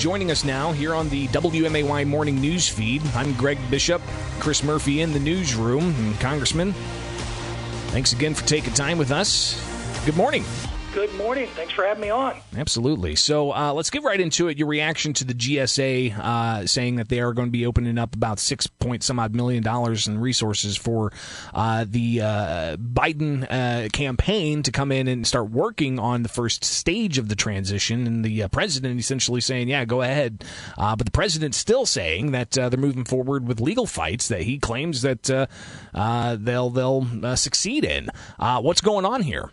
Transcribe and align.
joining 0.00 0.30
us 0.30 0.44
now 0.44 0.72
here 0.72 0.94
on 0.94 1.10
the 1.10 1.28
WMAY 1.28 2.06
morning 2.06 2.40
news 2.40 2.66
feed. 2.66 3.02
I'm 3.14 3.34
Greg 3.34 3.58
Bishop, 3.70 4.00
Chris 4.38 4.64
Murphy 4.64 5.02
in 5.02 5.12
the 5.12 5.18
newsroom, 5.18 5.94
and 5.94 6.18
Congressman. 6.18 6.72
Thanks 7.88 8.14
again 8.14 8.32
for 8.32 8.46
taking 8.46 8.72
time 8.72 8.96
with 8.96 9.10
us. 9.10 9.60
Good 10.06 10.16
morning. 10.16 10.42
Good 10.92 11.14
morning. 11.14 11.46
Thanks 11.54 11.72
for 11.72 11.84
having 11.84 12.00
me 12.00 12.10
on. 12.10 12.36
Absolutely. 12.56 13.14
So 13.14 13.54
uh, 13.54 13.72
let's 13.72 13.90
get 13.90 14.02
right 14.02 14.20
into 14.20 14.48
it. 14.48 14.58
Your 14.58 14.66
reaction 14.66 15.12
to 15.14 15.24
the 15.24 15.34
GSA 15.34 16.18
uh, 16.18 16.66
saying 16.66 16.96
that 16.96 17.08
they 17.08 17.20
are 17.20 17.32
going 17.32 17.46
to 17.46 17.52
be 17.52 17.64
opening 17.64 17.96
up 17.96 18.16
about 18.16 18.40
six 18.40 18.66
point 18.66 19.04
some 19.04 19.20
odd 19.20 19.32
million 19.32 19.62
dollars 19.62 20.08
in 20.08 20.18
resources 20.18 20.76
for 20.76 21.12
uh, 21.54 21.84
the 21.88 22.22
uh, 22.22 22.76
Biden 22.76 23.46
uh, 23.48 23.88
campaign 23.90 24.64
to 24.64 24.72
come 24.72 24.90
in 24.90 25.06
and 25.06 25.24
start 25.24 25.50
working 25.50 26.00
on 26.00 26.24
the 26.24 26.28
first 26.28 26.64
stage 26.64 27.18
of 27.18 27.28
the 27.28 27.36
transition, 27.36 28.08
and 28.08 28.24
the 28.24 28.42
uh, 28.42 28.48
president 28.48 28.98
essentially 28.98 29.40
saying, 29.40 29.68
"Yeah, 29.68 29.84
go 29.84 30.02
ahead," 30.02 30.42
but 30.76 31.04
the 31.04 31.12
president's 31.12 31.56
still 31.56 31.86
saying 31.86 32.32
that 32.32 32.50
they're 32.50 32.70
moving 32.70 33.04
forward 33.04 33.46
with 33.46 33.60
legal 33.60 33.86
fights 33.86 34.26
that 34.26 34.42
he 34.42 34.58
claims 34.58 35.02
that 35.02 35.22
they'll 35.22 36.70
they'll 36.70 37.36
succeed 37.36 37.84
in. 37.84 38.10
what's 38.38 38.80
going 38.80 39.04
on 39.04 39.22
here? 39.22 39.52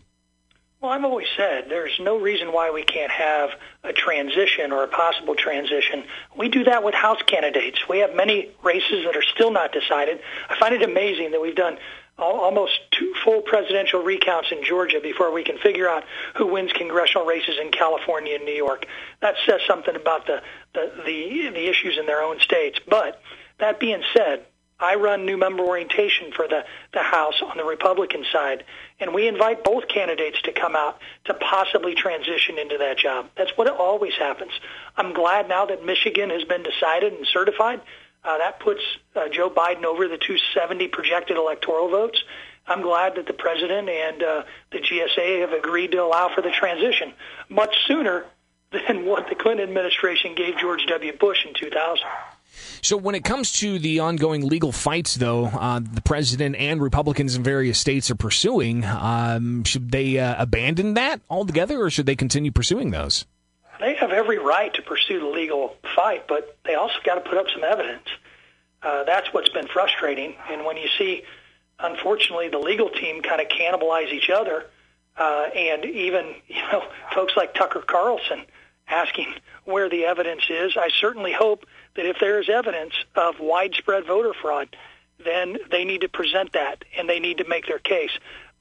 Well, 0.87 0.95
I've 0.95 1.03
always 1.03 1.27
said 1.35 1.65
there's 1.67 1.99
no 1.99 2.17
reason 2.17 2.53
why 2.53 2.71
we 2.71 2.81
can't 2.81 3.11
have 3.11 3.49
a 3.83 3.91
transition 3.91 4.71
or 4.71 4.85
a 4.85 4.87
possible 4.87 5.35
transition. 5.35 6.05
We 6.37 6.47
do 6.47 6.63
that 6.63 6.81
with 6.81 6.95
House 6.95 7.21
candidates. 7.27 7.89
We 7.89 7.97
have 7.97 8.15
many 8.15 8.51
races 8.63 9.03
that 9.03 9.13
are 9.13 9.21
still 9.35 9.51
not 9.51 9.73
decided. 9.73 10.21
I 10.49 10.57
find 10.57 10.73
it 10.73 10.83
amazing 10.83 11.31
that 11.31 11.41
we've 11.41 11.57
done 11.57 11.77
almost 12.17 12.79
two 12.91 13.13
full 13.21 13.41
presidential 13.41 14.01
recounts 14.01 14.53
in 14.53 14.63
Georgia 14.63 15.01
before 15.03 15.33
we 15.33 15.43
can 15.43 15.57
figure 15.57 15.89
out 15.89 16.05
who 16.35 16.47
wins 16.47 16.71
congressional 16.71 17.27
races 17.27 17.57
in 17.61 17.69
California 17.71 18.35
and 18.35 18.45
New 18.45 18.55
York. 18.55 18.85
That 19.19 19.35
says 19.45 19.59
something 19.67 19.97
about 19.97 20.25
the, 20.25 20.41
the, 20.73 20.89
the, 21.05 21.49
the 21.49 21.67
issues 21.67 21.97
in 21.99 22.05
their 22.05 22.21
own 22.21 22.39
states. 22.39 22.79
But 22.87 23.21
that 23.59 23.81
being 23.81 24.03
said, 24.15 24.45
I 24.79 24.95
run 24.95 25.25
new 25.25 25.37
member 25.37 25.63
orientation 25.63 26.31
for 26.31 26.47
the, 26.47 26.63
the 26.93 27.01
House 27.01 27.41
on 27.41 27.57
the 27.57 27.63
Republican 27.63 28.23
side, 28.31 28.63
and 28.99 29.11
we 29.11 29.27
invite 29.27 29.63
both 29.63 29.87
candidates 29.87 30.39
to 30.43 30.51
come 30.51 30.75
out 30.75 30.99
to 31.25 31.33
possibly 31.33 31.95
transition 31.95 32.59
into 32.59 32.77
that 32.77 32.97
job. 32.97 33.29
That's 33.35 33.51
what 33.57 33.67
always 33.67 34.13
happens. 34.13 34.51
I'm 34.95 35.13
glad 35.13 35.49
now 35.49 35.65
that 35.65 35.83
Michigan 35.83 36.29
has 36.29 36.43
been 36.43 36.61
decided 36.61 37.13
and 37.13 37.25
certified. 37.25 37.81
Uh, 38.23 38.37
that 38.37 38.59
puts 38.59 38.81
uh, 39.15 39.29
Joe 39.29 39.49
Biden 39.49 39.83
over 39.83 40.07
the 40.07 40.17
270 40.17 40.89
projected 40.89 41.37
electoral 41.37 41.89
votes. 41.89 42.23
I'm 42.67 42.81
glad 42.81 43.15
that 43.15 43.25
the 43.25 43.33
president 43.33 43.89
and 43.89 44.21
uh, 44.21 44.43
the 44.71 44.79
GSA 44.79 45.41
have 45.41 45.53
agreed 45.53 45.93
to 45.93 46.03
allow 46.03 46.33
for 46.35 46.41
the 46.41 46.51
transition 46.51 47.13
much 47.49 47.73
sooner 47.87 48.25
than 48.71 49.05
what 49.05 49.27
the 49.29 49.35
Clinton 49.35 49.67
administration 49.67 50.35
gave 50.35 50.57
George 50.57 50.85
W. 50.87 51.17
Bush 51.17 51.45
in 51.47 51.53
2000. 51.55 52.05
So, 52.81 52.97
when 52.97 53.15
it 53.15 53.23
comes 53.23 53.51
to 53.59 53.79
the 53.79 53.99
ongoing 53.99 54.47
legal 54.47 54.71
fights, 54.71 55.15
though, 55.15 55.45
uh, 55.45 55.79
the 55.79 56.01
president 56.01 56.55
and 56.55 56.81
Republicans 56.81 57.35
in 57.35 57.43
various 57.43 57.79
states 57.79 58.09
are 58.11 58.15
pursuing, 58.15 58.83
um, 58.85 59.63
should 59.63 59.91
they 59.91 60.19
uh, 60.19 60.41
abandon 60.41 60.93
that 60.95 61.21
altogether, 61.29 61.81
or 61.81 61.89
should 61.89 62.05
they 62.05 62.15
continue 62.15 62.51
pursuing 62.51 62.91
those? 62.91 63.25
They 63.79 63.95
have 63.95 64.11
every 64.11 64.39
right 64.39 64.73
to 64.73 64.81
pursue 64.81 65.19
the 65.19 65.27
legal 65.27 65.75
fight, 65.95 66.27
but 66.27 66.57
they 66.65 66.75
also 66.75 66.95
got 67.03 67.15
to 67.15 67.21
put 67.21 67.37
up 67.37 67.45
some 67.53 67.63
evidence. 67.63 68.07
Uh, 68.81 69.03
that's 69.03 69.31
what's 69.33 69.49
been 69.49 69.67
frustrating. 69.67 70.35
And 70.49 70.65
when 70.65 70.77
you 70.77 70.87
see, 70.97 71.23
unfortunately, 71.79 72.49
the 72.49 72.59
legal 72.59 72.89
team 72.89 73.21
kind 73.21 73.41
of 73.41 73.47
cannibalize 73.47 74.11
each 74.11 74.29
other, 74.29 74.65
uh, 75.17 75.49
and 75.55 75.85
even 75.85 76.35
you 76.47 76.61
know 76.71 76.83
folks 77.13 77.33
like 77.35 77.53
Tucker 77.53 77.81
Carlson 77.81 78.45
asking 78.87 79.33
where 79.65 79.89
the 79.89 80.05
evidence 80.05 80.43
is, 80.49 80.77
I 80.77 80.89
certainly 80.89 81.33
hope 81.33 81.65
that 81.95 82.05
if 82.05 82.17
there 82.19 82.39
is 82.39 82.49
evidence 82.49 82.93
of 83.15 83.39
widespread 83.39 84.05
voter 84.05 84.33
fraud, 84.33 84.75
then 85.23 85.57
they 85.71 85.83
need 85.83 86.01
to 86.01 86.09
present 86.09 86.53
that 86.53 86.85
and 86.97 87.09
they 87.09 87.19
need 87.19 87.39
to 87.39 87.47
make 87.47 87.67
their 87.67 87.79
case. 87.79 88.11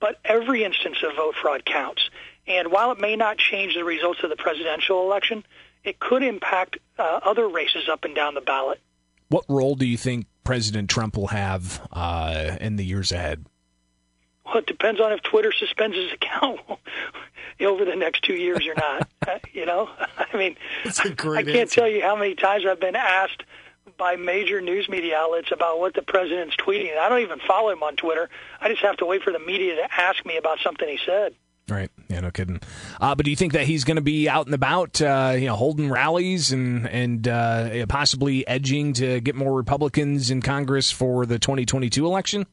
But 0.01 0.19
every 0.25 0.65
instance 0.65 0.99
of 1.03 1.17
vote 1.17 1.35
fraud 1.41 1.65
counts. 1.65 2.11
And 2.47 2.71
while 2.71 2.93
it 2.93 3.01
may 3.01 3.17
not 3.17 3.39
change 3.39 3.75
the 3.75 3.85
results 3.85 4.21
of 4.23 4.31
the 4.31 4.37
presidential 4.37 5.03
election, 5.03 5.45
it 5.85 5.99
could 5.99 6.23
impact 6.23 6.79
uh, 6.99 7.21
other 7.25 7.49
races 7.49 7.89
up 7.91 8.05
and 8.05 8.15
down 8.15 8.35
the 8.35 8.41
ballot. 8.41 8.81
What 9.29 9.45
role 9.49 9.75
do 9.75 9.87
you 9.87 9.97
think 9.97 10.27
President 10.45 10.89
Trump 10.89 11.17
will 11.17 11.29
have 11.29 11.87
uh, 11.93 12.57
in 12.61 12.77
the 12.77 12.85
years 12.85 13.11
ahead? 13.11 13.45
Well, 14.57 14.63
it 14.63 14.69
depends 14.69 15.03
on 15.03 15.13
if 15.13 15.23
Twitter 15.23 15.53
suspends 15.53 15.95
his 15.95 16.11
account 16.15 16.61
over 17.61 17.85
the 17.85 17.95
next 17.95 18.23
two 18.23 18.33
years 18.33 18.67
or 18.67 18.75
not. 18.75 19.09
Uh, 19.27 19.41
you 19.53 19.67
know, 19.67 19.91
I 20.19 20.37
mean, 20.37 20.55
I 20.85 20.93
can't 20.93 21.49
answer. 21.49 21.81
tell 21.81 21.89
you 21.89 22.01
how 22.01 22.15
many 22.15 22.37
times 22.37 22.65
I've 22.65 22.79
been 22.79 22.95
asked 22.95 23.43
by 23.99 24.15
major 24.15 24.61
news 24.61 24.89
media 24.89 25.17
outlets 25.17 25.51
about 25.51 25.81
what 25.81 25.95
the 25.95 26.03
president's 26.03 26.55
tweeting. 26.55 26.97
I 26.97 27.09
don't 27.09 27.23
even 27.23 27.41
follow 27.41 27.71
him 27.71 27.83
on 27.83 27.97
Twitter. 27.97 28.31
I 28.61 28.69
just 28.69 28.83
have 28.83 28.99
to 28.99 29.05
wait 29.05 29.25
for 29.25 29.33
the 29.33 29.41
media 29.41 29.75
to 29.75 29.93
ask 29.93 30.25
me 30.25 30.37
about 30.37 30.61
something 30.61 30.87
he 30.89 31.01
said. 31.05 31.35
Right. 31.69 31.91
Yeah, 32.09 32.21
no 32.21 32.31
kidding. 32.31 32.61
Uh, 33.01 33.17
but 33.17 33.25
do 33.25 33.31
you 33.31 33.37
think 33.37 33.55
that 33.55 33.67
he's 33.67 33.83
going 33.83 33.97
to 33.97 34.03
be 34.03 34.29
out 34.29 34.47
and 34.47 34.55
about, 34.55 35.03
uh, 35.03 35.35
you 35.37 35.47
know, 35.47 35.57
holding 35.57 35.91
rallies 35.91 36.53
and 36.53 36.87
and 36.89 37.27
uh, 37.27 37.85
possibly 37.89 38.47
edging 38.47 38.93
to 38.93 39.21
get 39.21 39.35
more 39.35 39.53
Republicans 39.53 40.31
in 40.31 40.41
Congress 40.41 40.93
for 40.93 41.27
the 41.27 41.41
2022 41.41 42.07
election? 42.07 42.47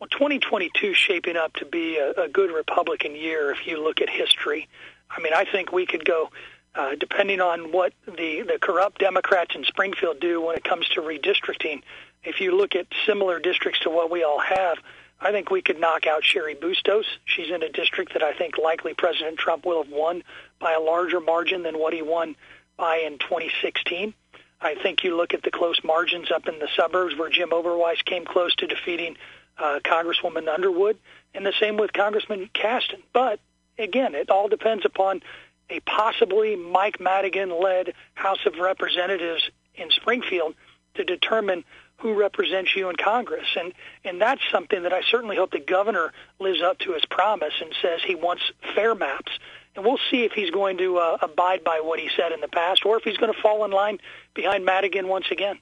Well, 0.00 0.08
2022 0.10 0.86
is 0.88 0.96
shaping 0.96 1.36
up 1.36 1.54
to 1.54 1.64
be 1.64 1.98
a, 1.98 2.12
a 2.12 2.28
good 2.28 2.52
Republican 2.52 3.16
year 3.16 3.50
if 3.50 3.66
you 3.66 3.82
look 3.82 4.00
at 4.00 4.08
history. 4.08 4.68
I 5.10 5.20
mean, 5.20 5.32
I 5.32 5.44
think 5.44 5.72
we 5.72 5.86
could 5.86 6.04
go, 6.04 6.30
uh, 6.76 6.94
depending 6.94 7.40
on 7.40 7.72
what 7.72 7.92
the, 8.06 8.42
the 8.42 8.58
corrupt 8.60 9.00
Democrats 9.00 9.56
in 9.56 9.64
Springfield 9.64 10.20
do 10.20 10.40
when 10.40 10.54
it 10.54 10.62
comes 10.62 10.88
to 10.90 11.00
redistricting. 11.00 11.82
If 12.22 12.40
you 12.40 12.56
look 12.56 12.76
at 12.76 12.86
similar 13.06 13.40
districts 13.40 13.80
to 13.80 13.90
what 13.90 14.08
we 14.08 14.22
all 14.22 14.38
have, 14.38 14.78
I 15.20 15.32
think 15.32 15.50
we 15.50 15.62
could 15.62 15.80
knock 15.80 16.06
out 16.06 16.22
Cheri 16.22 16.54
Bustos. 16.54 17.06
She's 17.24 17.50
in 17.50 17.64
a 17.64 17.68
district 17.68 18.12
that 18.12 18.22
I 18.22 18.34
think 18.34 18.56
likely 18.56 18.94
President 18.94 19.36
Trump 19.36 19.66
will 19.66 19.82
have 19.82 19.90
won 19.90 20.22
by 20.60 20.74
a 20.74 20.80
larger 20.80 21.18
margin 21.18 21.64
than 21.64 21.76
what 21.76 21.92
he 21.92 22.02
won 22.02 22.36
by 22.76 22.98
in 22.98 23.18
2016. 23.18 24.14
I 24.60 24.76
think 24.76 25.02
you 25.02 25.16
look 25.16 25.34
at 25.34 25.42
the 25.42 25.50
close 25.50 25.80
margins 25.82 26.30
up 26.30 26.46
in 26.46 26.60
the 26.60 26.68
suburbs 26.76 27.16
where 27.16 27.30
Jim 27.30 27.50
Oberweis 27.50 28.04
came 28.04 28.24
close 28.24 28.54
to 28.56 28.68
defeating 28.68 29.16
uh, 29.58 29.80
Congresswoman 29.84 30.48
Underwood, 30.48 30.98
and 31.34 31.44
the 31.44 31.52
same 31.58 31.76
with 31.76 31.92
Congressman 31.92 32.48
Casten. 32.54 33.02
But 33.12 33.40
again, 33.78 34.14
it 34.14 34.30
all 34.30 34.48
depends 34.48 34.84
upon 34.84 35.22
a 35.70 35.80
possibly 35.80 36.56
Mike 36.56 37.00
Madigan-led 37.00 37.94
House 38.14 38.44
of 38.46 38.56
Representatives 38.58 39.50
in 39.74 39.90
Springfield 39.90 40.54
to 40.94 41.04
determine 41.04 41.64
who 41.98 42.14
represents 42.14 42.74
you 42.76 42.88
in 42.88 42.96
Congress. 42.96 43.46
And, 43.58 43.72
and 44.04 44.20
that's 44.20 44.40
something 44.50 44.84
that 44.84 44.92
I 44.92 45.02
certainly 45.02 45.36
hope 45.36 45.50
the 45.50 45.58
governor 45.58 46.12
lives 46.38 46.62
up 46.62 46.78
to 46.80 46.92
his 46.92 47.04
promise 47.04 47.54
and 47.60 47.74
says 47.82 48.00
he 48.06 48.14
wants 48.14 48.42
fair 48.74 48.94
maps. 48.94 49.32
And 49.74 49.84
we'll 49.84 49.98
see 50.10 50.24
if 50.24 50.32
he's 50.32 50.50
going 50.50 50.78
to 50.78 50.98
uh, 50.98 51.18
abide 51.20 51.64
by 51.64 51.80
what 51.82 52.00
he 52.00 52.08
said 52.16 52.32
in 52.32 52.40
the 52.40 52.48
past 52.48 52.86
or 52.86 52.96
if 52.96 53.04
he's 53.04 53.16
going 53.16 53.32
to 53.32 53.40
fall 53.40 53.64
in 53.64 53.70
line 53.70 53.98
behind 54.34 54.64
Madigan 54.64 55.08
once 55.08 55.26
again. 55.30 55.58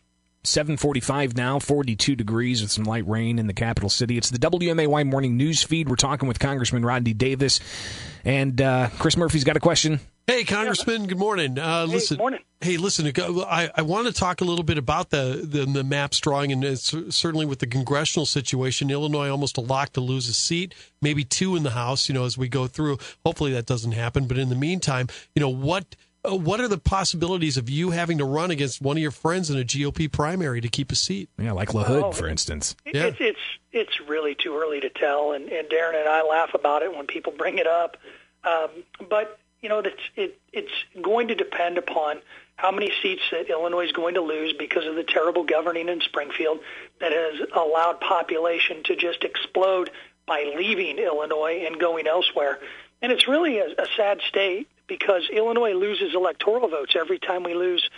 745 0.46 1.36
now, 1.36 1.58
42 1.58 2.16
degrees 2.16 2.62
with 2.62 2.70
some 2.70 2.84
light 2.84 3.06
rain 3.06 3.38
in 3.38 3.46
the 3.46 3.52
capital 3.52 3.90
city. 3.90 4.16
It's 4.16 4.30
the 4.30 4.38
WMAY 4.38 5.06
morning 5.06 5.36
news 5.36 5.62
feed. 5.62 5.88
We're 5.88 5.96
talking 5.96 6.28
with 6.28 6.38
Congressman 6.38 6.84
Rodney 6.84 7.14
Davis. 7.14 7.60
And 8.24 8.60
uh, 8.60 8.88
Chris 8.98 9.16
Murphy's 9.16 9.44
got 9.44 9.56
a 9.56 9.60
question. 9.60 10.00
Hey, 10.26 10.42
Congressman. 10.42 11.06
Good 11.06 11.18
morning. 11.18 11.56
Uh, 11.56 11.86
hey, 11.86 11.92
listen, 11.92 12.16
morning. 12.18 12.40
Hey, 12.60 12.78
listen. 12.78 13.12
I, 13.16 13.70
I 13.72 13.82
want 13.82 14.08
to 14.08 14.12
talk 14.12 14.40
a 14.40 14.44
little 14.44 14.64
bit 14.64 14.76
about 14.76 15.10
the 15.10 15.40
the, 15.44 15.66
the 15.66 15.84
maps 15.84 16.18
drawing, 16.18 16.50
and 16.50 16.64
it's 16.64 16.92
certainly 17.14 17.46
with 17.46 17.60
the 17.60 17.66
congressional 17.68 18.26
situation, 18.26 18.90
Illinois 18.90 19.28
almost 19.28 19.56
a 19.56 19.60
lock 19.60 19.92
to 19.92 20.00
lose 20.00 20.28
a 20.28 20.32
seat, 20.32 20.74
maybe 21.00 21.22
two 21.22 21.54
in 21.54 21.62
the 21.62 21.70
House. 21.70 22.08
You 22.08 22.14
know, 22.16 22.24
as 22.24 22.36
we 22.36 22.48
go 22.48 22.66
through. 22.66 22.98
Hopefully 23.24 23.52
that 23.52 23.66
doesn't 23.66 23.92
happen. 23.92 24.26
But 24.26 24.36
in 24.36 24.48
the 24.48 24.56
meantime, 24.56 25.06
you 25.36 25.38
know 25.38 25.48
what 25.48 25.84
uh, 25.84 26.05
what 26.34 26.60
are 26.60 26.68
the 26.68 26.78
possibilities 26.78 27.56
of 27.56 27.70
you 27.70 27.90
having 27.90 28.18
to 28.18 28.24
run 28.24 28.50
against 28.50 28.80
one 28.82 28.96
of 28.96 29.00
your 29.00 29.10
friends 29.10 29.50
in 29.50 29.58
a 29.58 29.64
GOP 29.64 30.10
primary 30.10 30.60
to 30.60 30.68
keep 30.68 30.90
a 30.90 30.96
seat? 30.96 31.28
Yeah, 31.38 31.52
like 31.52 31.70
LaHood, 31.70 32.02
oh, 32.02 32.12
for 32.12 32.28
instance. 32.28 32.76
yeah. 32.84 33.06
It's, 33.06 33.18
it's 33.20 33.40
it's 33.72 34.00
really 34.08 34.34
too 34.34 34.56
early 34.56 34.80
to 34.80 34.88
tell, 34.88 35.32
and, 35.32 35.48
and 35.48 35.68
Darin 35.68 35.98
and 35.98 36.08
I 36.08 36.22
laugh 36.22 36.54
about 36.54 36.82
it 36.82 36.94
when 36.94 37.06
people 37.06 37.32
bring 37.36 37.58
it 37.58 37.66
up. 37.66 37.96
Um, 38.44 38.70
but 39.08 39.38
you 39.60 39.68
know, 39.68 39.80
it's 39.80 40.02
it, 40.16 40.38
it's 40.52 40.72
going 41.00 41.28
to 41.28 41.34
depend 41.34 41.78
upon 41.78 42.18
how 42.56 42.70
many 42.70 42.90
seats 43.02 43.22
that 43.30 43.50
Illinois 43.50 43.84
is 43.84 43.92
going 43.92 44.14
to 44.14 44.22
lose 44.22 44.54
because 44.54 44.86
of 44.86 44.94
the 44.94 45.04
terrible 45.04 45.44
governing 45.44 45.88
in 45.88 46.00
Springfield 46.00 46.60
that 47.00 47.12
has 47.12 47.48
allowed 47.54 48.00
population 48.00 48.82
to 48.84 48.96
just 48.96 49.24
explode 49.24 49.90
by 50.26 50.52
leaving 50.56 50.98
Illinois 50.98 51.64
and 51.66 51.78
going 51.78 52.06
elsewhere. 52.06 52.58
And 53.02 53.12
it's 53.12 53.28
really 53.28 53.58
a, 53.58 53.66
a 53.66 53.86
sad 53.96 54.20
state 54.26 54.68
because 54.86 55.28
Illinois 55.32 55.74
loses 55.74 56.14
electoral 56.14 56.68
votes 56.68 56.94
every 56.98 57.18
time 57.18 57.42
we 57.42 57.54
lose 57.54 57.88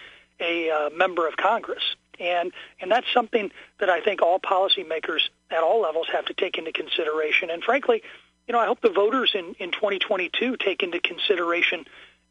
a 0.40 0.70
uh, 0.70 0.90
member 0.90 1.26
of 1.26 1.36
Congress. 1.36 1.82
And 2.20 2.52
and 2.80 2.90
that's 2.90 3.06
something 3.14 3.50
that 3.78 3.88
I 3.88 4.00
think 4.00 4.22
all 4.22 4.40
policymakers 4.40 5.20
at 5.50 5.62
all 5.62 5.80
levels 5.80 6.08
have 6.12 6.26
to 6.26 6.34
take 6.34 6.58
into 6.58 6.72
consideration. 6.72 7.50
And 7.50 7.62
frankly, 7.62 8.02
you 8.46 8.52
know, 8.52 8.58
I 8.58 8.66
hope 8.66 8.80
the 8.80 8.90
voters 8.90 9.32
in, 9.34 9.54
in 9.58 9.70
2022 9.70 10.56
take 10.56 10.82
into 10.82 11.00
consideration 11.00 11.84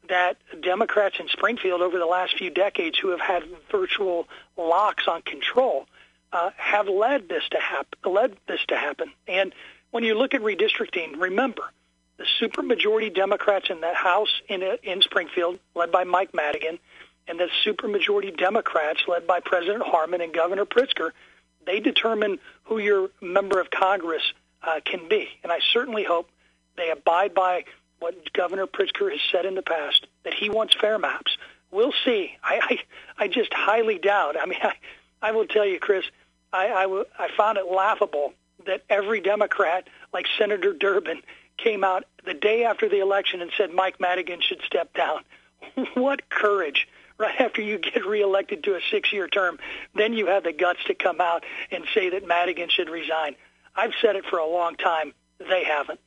that 0.08 0.36
Democrats 0.60 1.16
in 1.20 1.28
Springfield 1.28 1.80
over 1.80 1.98
the 1.98 2.06
last 2.06 2.36
few 2.36 2.50
decades 2.50 2.98
who 2.98 3.10
have 3.10 3.20
had 3.20 3.44
virtual 3.70 4.26
locks 4.56 5.06
on 5.06 5.22
control 5.22 5.86
uh, 6.32 6.50
have 6.56 6.88
led 6.88 7.28
this 7.28 7.44
to 7.50 7.58
happen. 7.58 7.98
Led 8.04 8.36
this 8.46 8.60
to 8.68 8.76
happen. 8.76 9.12
And 9.26 9.54
when 9.90 10.04
you 10.04 10.16
look 10.16 10.34
at 10.34 10.42
redistricting, 10.42 11.18
remember 11.18 11.62
the 12.18 12.26
supermajority 12.40 13.14
Democrats 13.14 13.70
in 13.70 13.80
that 13.80 13.94
House 13.94 14.42
in 14.48 14.62
in 14.82 15.02
Springfield, 15.02 15.58
led 15.74 15.90
by 15.90 16.04
Mike 16.04 16.34
Madigan, 16.34 16.78
and 17.26 17.38
the 17.38 17.48
supermajority 17.64 18.36
Democrats, 18.36 19.02
led 19.08 19.26
by 19.26 19.40
President 19.40 19.82
Harmon 19.82 20.20
and 20.20 20.34
Governor 20.34 20.66
Pritzker, 20.66 21.12
they 21.64 21.80
determine 21.80 22.38
who 22.64 22.78
your 22.78 23.10
member 23.20 23.60
of 23.60 23.70
Congress 23.70 24.22
uh, 24.62 24.80
can 24.84 25.08
be. 25.08 25.28
And 25.42 25.52
I 25.52 25.60
certainly 25.72 26.02
hope 26.02 26.28
they 26.76 26.90
abide 26.90 27.34
by 27.34 27.64
what 28.00 28.32
Governor 28.32 28.66
Pritzker 28.66 29.10
has 29.10 29.20
said 29.30 29.44
in 29.44 29.54
the 29.54 29.62
past 29.62 30.06
that 30.24 30.34
he 30.34 30.50
wants 30.50 30.74
fair 30.74 30.98
maps. 30.98 31.36
We'll 31.70 31.94
see. 32.04 32.36
I 32.42 32.78
I, 33.18 33.24
I 33.24 33.28
just 33.28 33.52
highly 33.52 33.98
doubt. 33.98 34.36
I 34.40 34.46
mean, 34.46 34.58
I, 34.62 34.74
I 35.22 35.32
will 35.32 35.46
tell 35.46 35.66
you, 35.66 35.78
Chris, 35.78 36.04
I, 36.52 36.68
I, 36.68 36.82
w- 36.82 37.04
I 37.18 37.28
found 37.36 37.58
it 37.58 37.66
laughable 37.66 38.32
that 38.66 38.82
every 38.88 39.20
Democrat, 39.20 39.86
like 40.12 40.26
Senator 40.38 40.72
Durbin, 40.72 41.22
came 41.58 41.84
out 41.84 42.04
the 42.24 42.34
day 42.34 42.64
after 42.64 42.88
the 42.88 43.00
election 43.00 43.42
and 43.42 43.50
said 43.56 43.72
Mike 43.72 44.00
Madigan 44.00 44.40
should 44.40 44.62
step 44.62 44.94
down. 44.94 45.22
what 45.94 46.28
courage! 46.30 46.88
Right 47.18 47.40
after 47.40 47.60
you 47.60 47.78
get 47.78 48.06
reelected 48.06 48.62
to 48.64 48.76
a 48.76 48.80
six-year 48.92 49.26
term, 49.26 49.58
then 49.96 50.12
you 50.12 50.26
have 50.28 50.44
the 50.44 50.52
guts 50.52 50.78
to 50.86 50.94
come 50.94 51.20
out 51.20 51.44
and 51.72 51.84
say 51.92 52.10
that 52.10 52.26
Madigan 52.26 52.68
should 52.68 52.88
resign. 52.88 53.34
I've 53.74 53.92
said 54.00 54.14
it 54.14 54.24
for 54.24 54.38
a 54.38 54.46
long 54.46 54.76
time. 54.76 55.12
They 55.38 55.64
haven't. 55.64 56.00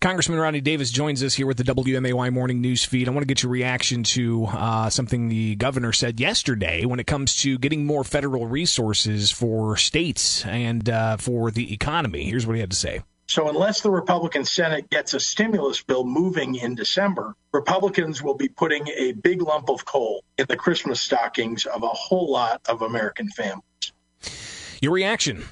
Congressman 0.00 0.38
Rodney 0.38 0.60
Davis 0.60 0.92
joins 0.92 1.24
us 1.24 1.34
here 1.34 1.46
with 1.46 1.56
the 1.56 1.64
WMAY 1.64 2.32
morning 2.32 2.60
news 2.60 2.84
feed. 2.84 3.08
I 3.08 3.10
want 3.10 3.22
to 3.22 3.26
get 3.26 3.42
your 3.42 3.50
reaction 3.50 4.04
to 4.04 4.46
uh, 4.46 4.90
something 4.90 5.28
the 5.28 5.56
governor 5.56 5.92
said 5.92 6.20
yesterday 6.20 6.84
when 6.84 7.00
it 7.00 7.08
comes 7.08 7.34
to 7.38 7.58
getting 7.58 7.84
more 7.84 8.04
federal 8.04 8.46
resources 8.46 9.32
for 9.32 9.76
states 9.76 10.46
and 10.46 10.88
uh, 10.88 11.16
for 11.16 11.50
the 11.50 11.74
economy. 11.74 12.24
Here's 12.24 12.46
what 12.46 12.54
he 12.54 12.60
had 12.60 12.70
to 12.70 12.76
say. 12.76 13.02
So, 13.28 13.48
unless 13.48 13.82
the 13.82 13.90
Republican 13.90 14.44
Senate 14.44 14.90
gets 14.90 15.14
a 15.14 15.20
stimulus 15.20 15.82
bill 15.82 16.04
moving 16.04 16.54
in 16.54 16.74
December, 16.74 17.36
Republicans 17.52 18.22
will 18.22 18.34
be 18.34 18.48
putting 18.48 18.88
a 18.88 19.12
big 19.12 19.42
lump 19.42 19.68
of 19.68 19.84
coal 19.84 20.24
in 20.38 20.46
the 20.48 20.56
Christmas 20.56 21.00
stockings 21.00 21.66
of 21.66 21.82
a 21.82 21.88
whole 21.88 22.32
lot 22.32 22.62
of 22.68 22.82
American 22.82 23.28
families. 23.28 23.62
Your 24.80 24.92
reaction? 24.92 25.44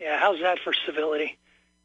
Yeah, 0.00 0.18
how's 0.18 0.40
that 0.40 0.58
for 0.60 0.72
civility? 0.86 1.38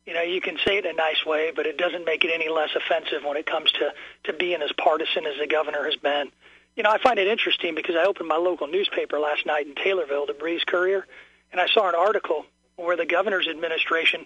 you 0.08 0.14
know, 0.14 0.22
you 0.22 0.40
can 0.40 0.58
say 0.66 0.78
it 0.78 0.86
in 0.86 0.92
a 0.92 0.96
nice 0.96 1.26
way, 1.26 1.52
but 1.54 1.68
it 1.68 1.78
doesn't 1.78 2.06
make 2.06 2.24
it 2.24 2.32
any 2.34 2.48
less 2.48 2.70
offensive 2.76 3.26
when 3.26 3.36
it 3.36 3.46
comes 3.46 3.70
to, 3.74 3.94
to 4.24 4.34
being 4.34 4.62
as 4.62 4.72
partisan 4.72 5.26
as 5.26 5.38
the 5.38 5.46
governor 5.46 5.84
has 5.84 5.98
been. 5.98 6.32
You 6.78 6.84
know, 6.84 6.90
I 6.90 6.98
find 6.98 7.20
it 7.20 7.28
interesting 7.28 7.76
because 7.76 7.96
I 7.96 8.06
opened 8.06 8.30
my 8.30 8.38
local 8.38 8.68
newspaper 8.68 9.20
last 9.20 9.46
night 9.46 9.68
in 9.68 9.76
Taylorville, 9.76 10.26
the 10.26 10.34
Breeze 10.34 10.64
Courier, 10.64 11.06
and 11.52 11.60
I 11.60 11.68
saw 11.68 11.90
an 11.90 11.96
article 11.96 12.46
where 12.78 12.96
the 12.96 13.06
governor's 13.06 13.50
administration 13.50 14.26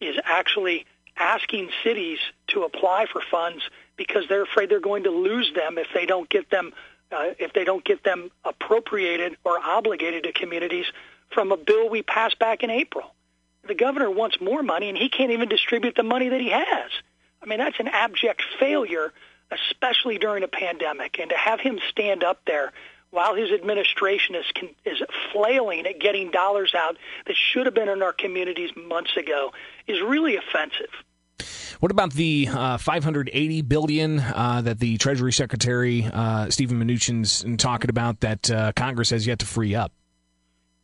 is 0.00 0.16
actually 0.24 0.86
asking 1.16 1.70
cities 1.84 2.18
to 2.48 2.62
apply 2.62 3.06
for 3.12 3.20
funds 3.30 3.62
because 3.96 4.24
they're 4.28 4.42
afraid 4.42 4.70
they're 4.70 4.80
going 4.80 5.04
to 5.04 5.10
lose 5.10 5.52
them 5.54 5.76
if 5.78 5.88
they 5.94 6.06
don't 6.06 6.28
get 6.28 6.50
them 6.50 6.72
uh, 7.12 7.34
if 7.40 7.52
they 7.52 7.64
don't 7.64 7.84
get 7.84 8.04
them 8.04 8.30
appropriated 8.44 9.36
or 9.42 9.58
obligated 9.58 10.22
to 10.22 10.32
communities 10.32 10.86
from 11.34 11.50
a 11.50 11.56
bill 11.56 11.88
we 11.88 12.02
passed 12.02 12.38
back 12.38 12.62
in 12.62 12.70
April 12.70 13.12
the 13.66 13.74
governor 13.74 14.10
wants 14.10 14.40
more 14.40 14.62
money 14.62 14.88
and 14.88 14.96
he 14.96 15.08
can't 15.08 15.32
even 15.32 15.48
distribute 15.48 15.94
the 15.94 16.02
money 16.02 16.28
that 16.28 16.40
he 16.40 16.50
has. 16.50 16.90
I 17.42 17.46
mean, 17.46 17.58
that's 17.58 17.78
an 17.78 17.88
abject 17.88 18.42
failure, 18.58 19.12
especially 19.50 20.18
during 20.18 20.42
a 20.42 20.48
pandemic. 20.48 21.18
And 21.18 21.30
to 21.30 21.36
have 21.36 21.60
him 21.60 21.78
stand 21.90 22.24
up 22.24 22.40
there 22.46 22.72
while 23.10 23.34
his 23.34 23.50
administration 23.50 24.34
is 24.34 24.44
is 24.84 25.02
flailing 25.32 25.86
at 25.86 25.98
getting 25.98 26.30
dollars 26.30 26.74
out 26.74 26.96
that 27.26 27.36
should 27.36 27.66
have 27.66 27.74
been 27.74 27.88
in 27.88 28.02
our 28.02 28.12
communities 28.12 28.70
months 28.76 29.16
ago 29.16 29.52
is 29.86 30.00
really 30.00 30.36
offensive. 30.36 30.90
What 31.80 31.90
about 31.90 32.12
the 32.12 32.48
uh, 32.50 32.76
580 32.76 33.62
billion 33.62 34.20
uh, 34.20 34.60
that 34.62 34.78
the 34.80 34.98
Treasury 34.98 35.32
Secretary 35.32 36.04
uh, 36.12 36.50
Stephen 36.50 36.78
Mnuchin's 36.78 37.44
talking 37.56 37.88
about 37.88 38.20
that 38.20 38.50
uh, 38.50 38.72
Congress 38.76 39.10
has 39.10 39.26
yet 39.26 39.38
to 39.38 39.46
free 39.46 39.74
up? 39.74 39.92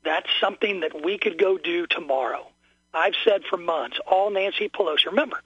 That's 0.05 0.29
something 0.41 0.81
that 0.81 1.05
we 1.05 1.19
could 1.19 1.39
go 1.39 1.59
do 1.59 1.87
tomorrow. 1.87 2.47
I've 2.95 3.15
said 3.25 3.43
for 3.45 3.59
months, 3.59 3.99
all 4.07 4.31
Nancy 4.31 4.71
Pelosi, 4.71 5.07
remember, 5.07 5.43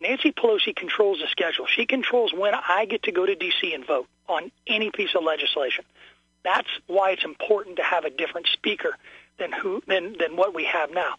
Nancy 0.00 0.32
Pelosi 0.32 0.74
controls 0.74 1.18
the 1.18 1.26
schedule. 1.28 1.66
She 1.66 1.84
controls 1.84 2.32
when 2.32 2.54
I 2.54 2.86
get 2.86 3.02
to 3.02 3.12
go 3.12 3.26
to 3.26 3.34
D.C. 3.34 3.74
and 3.74 3.86
vote 3.86 4.06
on 4.28 4.50
any 4.66 4.90
piece 4.90 5.14
of 5.14 5.24
legislation. 5.24 5.84
That's 6.46 6.68
why 6.86 7.10
it's 7.10 7.24
important 7.24 7.74
to 7.78 7.82
have 7.82 8.04
a 8.04 8.10
different 8.10 8.46
speaker 8.46 8.96
than 9.36 9.50
who 9.50 9.82
than 9.88 10.16
than 10.16 10.36
what 10.36 10.54
we 10.54 10.64
have 10.64 10.92
now. 10.92 11.16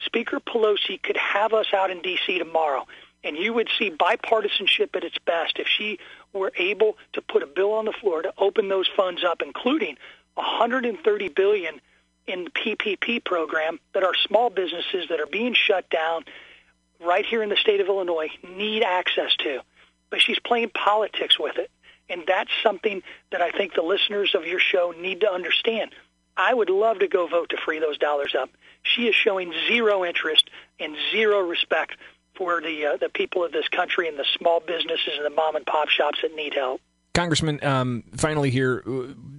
Speaker 0.00 0.40
Pelosi 0.40 1.00
could 1.00 1.18
have 1.18 1.52
us 1.52 1.66
out 1.74 1.90
in 1.90 2.00
D.C. 2.00 2.38
tomorrow, 2.38 2.86
and 3.22 3.36
you 3.36 3.52
would 3.52 3.68
see 3.78 3.90
bipartisanship 3.90 4.96
at 4.96 5.04
its 5.04 5.18
best 5.26 5.58
if 5.58 5.68
she 5.68 5.98
were 6.32 6.54
able 6.56 6.96
to 7.12 7.20
put 7.20 7.42
a 7.42 7.46
bill 7.46 7.74
on 7.74 7.84
the 7.84 7.92
floor 7.92 8.22
to 8.22 8.32
open 8.38 8.70
those 8.70 8.88
funds 8.96 9.22
up, 9.22 9.42
including 9.42 9.98
130 10.36 11.28
billion 11.28 11.78
in 12.26 12.44
the 12.44 12.50
PPP 12.50 13.22
program 13.22 13.78
that 13.92 14.02
our 14.02 14.14
small 14.26 14.48
businesses 14.48 15.06
that 15.10 15.20
are 15.20 15.26
being 15.26 15.52
shut 15.52 15.90
down 15.90 16.24
right 16.98 17.26
here 17.26 17.42
in 17.42 17.50
the 17.50 17.56
state 17.56 17.82
of 17.82 17.88
Illinois 17.88 18.30
need 18.56 18.82
access 18.82 19.36
to. 19.36 19.60
But 20.08 20.22
she's 20.22 20.38
playing 20.38 20.70
politics 20.70 21.38
with 21.38 21.58
it. 21.58 21.70
And 22.12 22.24
that's 22.26 22.50
something 22.62 23.02
that 23.30 23.40
I 23.40 23.50
think 23.50 23.74
the 23.74 23.82
listeners 23.82 24.34
of 24.34 24.46
your 24.46 24.60
show 24.60 24.94
need 24.96 25.20
to 25.22 25.32
understand. 25.32 25.94
I 26.36 26.52
would 26.52 26.70
love 26.70 26.98
to 27.00 27.08
go 27.08 27.26
vote 27.26 27.50
to 27.50 27.56
free 27.56 27.78
those 27.78 27.98
dollars 27.98 28.34
up. 28.38 28.50
She 28.82 29.06
is 29.06 29.14
showing 29.14 29.52
zero 29.66 30.04
interest 30.04 30.50
and 30.78 30.94
zero 31.10 31.40
respect 31.40 31.96
for 32.34 32.60
the 32.60 32.86
uh, 32.86 32.96
the 32.96 33.08
people 33.08 33.44
of 33.44 33.52
this 33.52 33.68
country 33.68 34.08
and 34.08 34.18
the 34.18 34.26
small 34.38 34.60
businesses 34.60 35.14
and 35.16 35.24
the 35.24 35.30
mom 35.30 35.56
and 35.56 35.66
pop 35.66 35.88
shops 35.88 36.20
that 36.22 36.34
need 36.34 36.54
help. 36.54 36.80
Congressman, 37.14 37.62
um, 37.62 38.04
finally 38.16 38.50
here, 38.50 38.82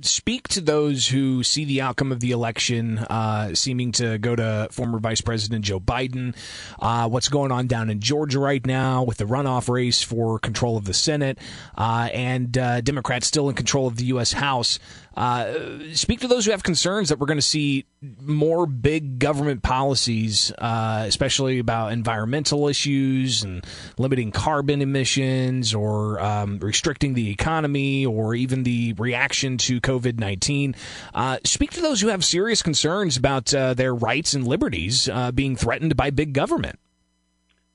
speak 0.06 0.48
to 0.50 0.62
those 0.62 1.08
who 1.08 1.44
see 1.44 1.66
the 1.66 1.82
outcome 1.82 2.12
of 2.12 2.20
the 2.20 2.32
election 2.32 3.00
uh, 3.00 3.56
seeming 3.56 3.92
to 3.94 4.18
go 4.18 4.36
to 4.36 4.68
former 4.72 5.00
Vice 5.00 5.22
President 5.22 5.66
Joe 5.66 5.80
Biden. 5.80 6.36
Uh, 6.80 7.08
what's 7.10 7.30
going 7.30 7.52
on 7.52 7.68
down 7.68 7.90
in 7.90 8.00
Georgia 8.00 8.40
right 8.40 8.66
now 8.66 9.04
with 9.04 9.18
the 9.18 9.26
runoff 9.26 9.70
race 9.70 10.02
for 10.02 10.40
control 10.40 10.78
of 10.78 10.86
the 10.86 10.94
Senate 10.94 11.38
uh, 11.78 12.10
and 12.14 12.58
uh, 12.58 12.82
Democrats 12.82 13.28
still 13.28 13.50
in 13.50 13.56
control 13.56 13.88
of 13.88 13.98
the 13.98 14.06
U.S. 14.06 14.34
House. 14.34 14.80
Uh, 15.16 15.54
speak 15.94 16.22
to 16.22 16.28
those 16.28 16.46
who 16.46 16.52
have 16.52 16.64
concerns 16.64 17.10
that 17.10 17.20
we're 17.20 17.28
going 17.28 17.38
to 17.38 17.42
see 17.42 17.86
more 18.20 18.66
big 18.66 19.20
government 19.20 19.62
policies, 19.62 20.52
uh, 20.58 21.04
especially 21.08 21.60
about 21.60 21.92
environmental 21.92 22.68
issues 22.68 23.44
and 23.44 23.64
limiting 24.00 24.32
carbon 24.32 24.82
emissions 24.82 25.74
or 25.76 26.20
um, 26.20 26.58
restricting 26.60 27.14
the 27.14 27.30
economy 27.30 28.06
or 28.06 28.34
even 28.34 28.64
the 28.64 28.94
reaction 28.94 29.58
to 29.60 29.80
COVID 29.80 29.93
19. 30.02 30.76
Uh, 31.14 31.38
speak 31.44 31.72
to 31.72 31.82
those 31.82 32.02
who 32.02 32.08
have 32.08 32.24
serious 32.24 32.62
concerns 32.62 33.18
about 33.18 33.54
uh, 33.54 33.74
their 33.74 33.94
rights 33.94 34.34
and 34.34 34.48
liberties 34.48 35.10
uh, 35.10 35.32
being 35.32 35.56
threatened 35.56 35.96
by 35.96 36.10
big 36.10 36.34
government. 36.34 36.80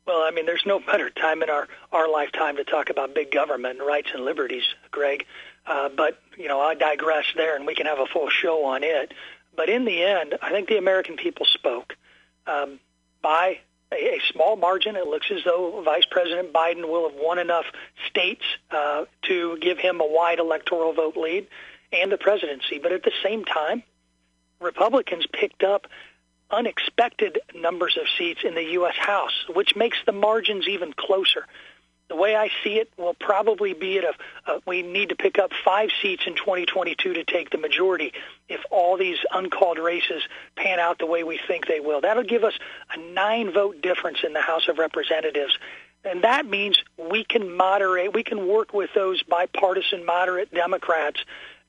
Well, 0.07 0.23
I 0.23 0.31
mean, 0.31 0.47
there's 0.47 0.65
no 0.65 0.81
better 0.81 1.11
time 1.11 1.43
in 1.43 1.51
our, 1.51 1.69
our 1.93 2.09
lifetime 2.09 2.57
to 2.57 2.65
talk 2.65 2.89
about 2.89 3.15
big 3.15 3.31
government 3.31 3.79
and 3.79 3.87
rights 3.87 4.09
and 4.15 4.25
liberties, 4.25 4.65
Greg. 4.91 5.27
Uh, 5.67 5.91
but, 5.91 6.19
you 6.39 6.49
know, 6.49 6.61
I 6.61 6.75
digress 6.75 7.27
there, 7.37 7.55
and 7.57 7.67
we 7.67 7.75
can 7.75 7.85
have 7.85 7.99
a 7.99 8.07
full 8.07 8.31
show 8.31 8.65
on 8.65 8.83
it. 8.85 9.13
But 9.55 9.69
in 9.69 9.85
the 9.85 10.03
end, 10.03 10.35
I 10.41 10.51
think 10.51 10.69
the 10.69 10.79
American 10.79 11.17
people 11.17 11.45
spoke. 11.45 11.95
Um, 12.47 12.81
by 13.21 13.59
a, 13.93 13.97
a 13.97 14.21
small 14.33 14.57
margin, 14.57 14.97
it 14.97 15.07
looks 15.07 15.31
as 15.31 15.45
though 15.45 15.83
Vice 15.85 16.07
President 16.11 16.55
Biden 16.55 16.89
will 16.89 17.11
have 17.11 17.19
won 17.21 17.39
enough 17.39 17.67
states 18.09 18.45
uh, 18.71 19.05
to 19.25 19.59
give 19.59 19.77
him 19.77 20.01
a 20.01 20.07
wide 20.07 20.39
electoral 20.39 20.95
vote 20.95 21.19
lead 21.19 21.49
and 21.93 22.13
the 22.13 22.19
presidency. 22.19 22.79
But 22.79 22.93
at 22.93 23.03
the 23.03 23.13
same 23.23 23.45
time, 23.45 23.83
Republicans 24.61 25.27
picked 25.33 25.63
up 25.63 25.87
unexpected 26.51 27.41
numbers 27.55 27.99
of 28.01 28.07
seats 28.17 28.41
in 28.45 28.55
the 28.55 28.65
U.S. 28.73 28.97
House, 28.97 29.45
which 29.55 29.77
makes 29.77 29.99
the 30.07 30.13
margins 30.13 30.67
even 30.67 30.93
closer 30.93 31.45
the 32.09 32.17
way 32.17 32.35
I 32.35 32.49
see 32.65 32.79
it 32.79 32.91
will 32.97 33.15
probably 33.15 33.75
be 33.75 33.99
at 33.99 34.05
a, 34.05 34.61
we 34.67 34.83
need 34.83 35.11
to 35.11 35.17
pick 35.17 35.39
up 35.39 35.51
five 35.65 35.91
seats 36.01 36.25
in 36.27 36.35
2022 36.35 37.15
to 37.15 37.25
take 37.25 37.51
the 37.51 37.59
majority 37.59 38.13
if 38.49 38.61
all 38.71 38.97
these 38.97 39.19
uncalled 39.31 39.79
races 39.79 40.23
pan 40.57 40.81
out 40.81 40.99
the 40.99 41.07
way 41.07 41.23
we 41.23 41.39
think 41.47 41.67
they 41.67 41.81
will. 41.81 42.01
That'll 42.01 42.23
give 42.23 42.45
us 42.45 42.55
a 42.95 42.99
nine 43.13 43.53
vote 43.53 43.83
difference 43.83 44.19
in 44.25 44.33
the 44.33 44.41
House 44.41 44.69
of 44.69 44.79
Representatives. 44.79 45.57
And 46.05 46.25
that 46.25 46.47
means 46.47 46.83
we 46.97 47.25
can 47.25 47.55
moderate, 47.57 48.15
we 48.15 48.23
can 48.23 48.49
work 48.49 48.73
with 48.73 48.91
those 48.95 49.23
bipartisan 49.23 50.07
moderate 50.07 50.53
Democrats 50.55 51.21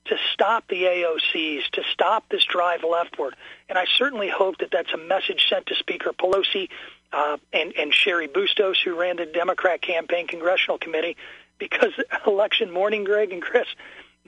to 0.06 0.16
stop 0.32 0.66
the 0.68 0.82
AOCs, 0.82 1.70
to 1.72 1.82
stop 1.92 2.28
this 2.30 2.44
drive 2.44 2.82
leftward. 2.82 3.36
And 3.68 3.78
I 3.78 3.84
certainly 3.96 4.28
hope 4.28 4.58
that 4.58 4.70
that's 4.70 4.92
a 4.92 4.98
message 4.98 5.46
sent 5.48 5.66
to 5.66 5.74
Speaker 5.74 6.12
Pelosi 6.12 6.68
uh, 7.12 7.36
and, 7.52 7.72
and 7.76 7.92
Cheri 7.92 8.26
Bustos, 8.26 8.80
who 8.82 8.98
ran 8.98 9.16
the 9.16 9.26
Democrat 9.26 9.82
campaign 9.82 10.26
congressional 10.26 10.78
committee, 10.78 11.16
because 11.58 11.92
election 12.26 12.70
morning, 12.70 13.04
Greg 13.04 13.32
and 13.32 13.42
Chris, 13.42 13.66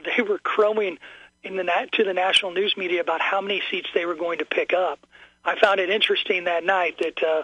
they 0.05 0.23
were 0.23 0.39
crowing 0.39 0.99
in 1.43 1.57
the 1.57 1.89
to 1.93 2.05
the 2.05 2.15
national 2.15 2.53
news 2.53 2.77
media 2.77 3.01
about 3.01 3.21
how 3.21 3.41
many 3.41 3.63
seats 3.71 3.89
they 3.95 4.07
were 4.07 4.15
going 4.15 4.39
to 4.39 4.45
pick 4.45 4.73
up. 4.73 5.07
I 5.45 5.59
found 5.59 5.81
it 5.81 5.91
interesting 5.91 6.45
that 6.45 6.65
night 6.65 6.99
that 7.01 7.23
uh, 7.23 7.43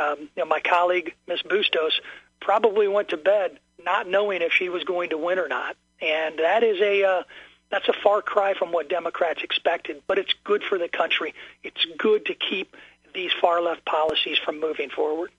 um, 0.00 0.20
you 0.20 0.28
know, 0.36 0.46
my 0.46 0.60
colleague 0.60 1.14
Miss 1.26 1.42
Bustos 1.42 2.00
probably 2.40 2.88
went 2.88 3.08
to 3.08 3.16
bed 3.16 3.58
not 3.84 4.06
knowing 4.08 4.42
if 4.42 4.52
she 4.52 4.68
was 4.68 4.84
going 4.84 5.10
to 5.10 5.18
win 5.18 5.38
or 5.38 5.48
not, 5.48 5.76
and 6.00 6.38
that 6.38 6.62
is 6.62 6.80
a 6.80 7.02
uh, 7.02 7.22
that's 7.70 7.88
a 7.88 7.94
far 8.02 8.22
cry 8.22 8.54
from 8.54 8.72
what 8.72 8.88
Democrats 8.88 9.42
expected. 9.42 10.02
But 10.06 10.18
it's 10.18 10.34
good 10.44 10.62
for 10.62 10.78
the 10.78 10.88
country. 10.88 11.34
It's 11.62 11.84
good 11.98 12.26
to 12.26 12.34
keep 12.34 12.76
these 13.14 13.32
far 13.40 13.60
left 13.60 13.84
policies 13.84 14.38
from 14.38 14.60
moving 14.60 14.88
forward. 14.88 15.30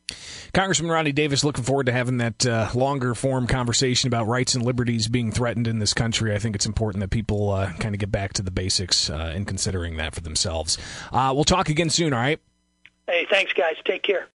Congressman 0.54 0.92
Ronnie 0.92 1.14
Davis, 1.14 1.44
looking 1.44 1.64
forward 1.64 1.86
to 1.86 1.94
having 1.94 2.18
that 2.18 2.46
uh, 2.46 2.70
longer 2.74 3.16
form 3.16 3.48
conversation 3.48 4.08
about 4.08 4.28
rights 4.28 4.56
and 4.56 4.66
liberties 4.66 5.08
being 5.08 5.32
threatened 5.32 5.68
in 5.68 5.80
this 5.80 5.94
country. 5.94 6.36
I 6.36 6.40
think 6.40 6.56
it's 6.56 6.66
important 6.66 7.02
that 7.02 7.10
people 7.10 7.52
uh, 7.52 7.72
kind 7.74 7.96
of 7.96 8.00
get 8.00 8.12
back 8.12 8.34
to 8.34 8.42
the 8.42 8.52
basics 8.52 9.10
uh, 9.10 9.32
in 9.36 9.46
considering 9.46 9.98
that 9.98 10.14
for 10.14 10.22
themselves. 10.22 10.78
Uh, 11.12 11.32
we'll 11.34 11.46
talk 11.46 11.70
again 11.70 11.90
soon, 11.90 12.12
all 12.14 12.20
right? 12.20 12.40
Hey, 13.08 13.26
thanks, 13.30 13.54
guys. 13.54 13.76
Take 13.86 14.04
care. 14.04 14.28